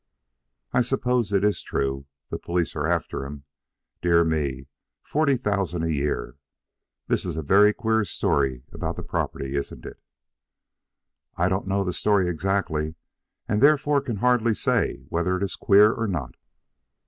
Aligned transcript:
"I 0.73 0.81
suppose 0.81 1.31
it 1.31 1.43
is 1.43 1.61
true 1.61 2.07
the 2.31 2.39
police 2.39 2.75
are 2.75 2.87
after 2.87 3.23
him? 3.23 3.43
Dear 4.01 4.23
me! 4.23 4.65
Forty 5.03 5.37
thousand 5.37 5.83
a 5.83 5.91
year! 5.93 6.37
This 7.05 7.23
is 7.23 7.37
a 7.37 7.43
very 7.43 7.71
queer 7.71 8.03
story 8.03 8.63
about 8.71 8.95
the 8.95 9.03
property, 9.03 9.55
isn't 9.55 9.85
it?" 9.85 10.01
"I 11.35 11.49
don't 11.49 11.67
know 11.67 11.83
the 11.83 11.93
story 11.93 12.27
exactly, 12.27 12.95
and 13.47 13.61
therefore 13.61 14.01
can 14.01 14.15
hardly 14.17 14.55
say 14.55 15.03
whether 15.09 15.37
it 15.37 15.43
is 15.43 15.55
queer 15.55 15.93
or 15.93 16.07
not." 16.07 16.33